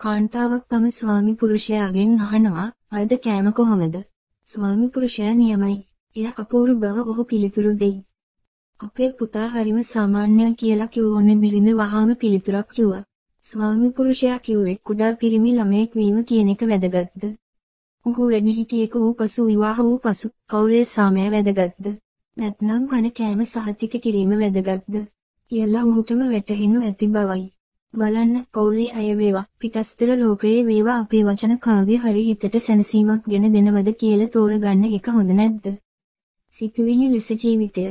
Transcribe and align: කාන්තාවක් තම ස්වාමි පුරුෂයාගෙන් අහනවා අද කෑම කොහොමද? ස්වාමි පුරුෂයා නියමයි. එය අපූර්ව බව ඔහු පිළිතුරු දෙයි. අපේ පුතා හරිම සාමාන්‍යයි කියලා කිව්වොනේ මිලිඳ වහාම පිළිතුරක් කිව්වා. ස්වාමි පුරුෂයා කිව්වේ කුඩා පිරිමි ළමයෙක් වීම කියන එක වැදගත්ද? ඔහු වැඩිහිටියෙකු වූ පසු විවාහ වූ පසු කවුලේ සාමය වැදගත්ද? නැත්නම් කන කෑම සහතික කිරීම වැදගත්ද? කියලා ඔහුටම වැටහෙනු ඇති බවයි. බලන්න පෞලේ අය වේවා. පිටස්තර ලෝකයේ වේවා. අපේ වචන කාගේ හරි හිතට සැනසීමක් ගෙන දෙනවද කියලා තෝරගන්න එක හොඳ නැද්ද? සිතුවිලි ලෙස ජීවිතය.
කාන්තාවක් 0.00 0.64
තම 0.70 0.84
ස්වාමි 0.90 1.32
පුරුෂයාගෙන් 1.34 2.10
අහනවා 2.24 2.66
අද 2.92 3.12
කෑම 3.16 3.46
කොහොමද? 3.52 3.96
ස්වාමි 4.50 4.86
පුරුෂයා 4.88 5.32
නියමයි. 5.34 5.76
එය 6.16 6.26
අපූර්ව 6.42 6.76
බව 6.76 6.96
ඔහු 7.04 7.22
පිළිතුරු 7.24 7.72
දෙයි. 7.80 7.96
අපේ 8.80 9.08
පුතා 9.12 9.48
හරිම 9.48 9.80
සාමාන්‍යයි 9.84 10.54
කියලා 10.54 10.88
කිව්වොනේ 10.88 11.36
මිලිඳ 11.36 11.70
වහාම 11.72 12.14
පිළිතුරක් 12.16 12.68
කිව්වා. 12.70 13.02
ස්වාමි 13.52 13.90
පුරුෂයා 13.90 14.38
කිව්වේ 14.38 14.76
කුඩා 14.84 15.12
පිරිමි 15.16 15.56
ළමයෙක් 15.56 15.90
වීම 15.94 16.22
කියන 16.24 16.54
එක 16.54 16.62
වැදගත්ද? 16.70 17.22
ඔහු 18.06 18.30
වැඩිහිටියෙකු 18.30 18.96
වූ 19.00 19.14
පසු 19.14 19.50
විවාහ 19.50 19.78
වූ 19.80 19.98
පසු 19.98 20.34
කවුලේ 20.50 20.84
සාමය 20.86 21.28
වැදගත්ද? 21.30 21.86
නැත්නම් 22.36 22.82
කන 22.90 23.12
කෑම 23.12 23.46
සහතික 23.46 24.02
කිරීම 24.04 24.32
වැදගත්ද? 24.38 25.04
කියලා 25.52 25.84
ඔහුටම 25.84 26.20
වැටහෙනු 26.32 26.78
ඇති 26.82 27.14
බවයි. 27.14 27.46
බලන්න 27.94 28.40
පෞලේ 28.52 28.88
අය 28.92 29.06
වේවා. 29.18 29.46
පිටස්තර 29.60 30.10
ලෝකයේ 30.18 30.66
වේවා. 30.66 30.96
අපේ 31.04 31.22
වචන 31.24 31.54
කාගේ 31.58 32.00
හරි 32.02 32.24
හිතට 32.26 32.58
සැනසීමක් 32.64 33.30
ගෙන 33.32 33.46
දෙනවද 33.54 33.88
කියලා 34.00 34.32
තෝරගන්න 34.34 34.84
එක 34.98 35.08
හොඳ 35.14 35.34
නැද්ද? 35.38 35.66
සිතුවිලි 36.56 37.08
ලෙස 37.12 37.28
ජීවිතය. 37.42 37.88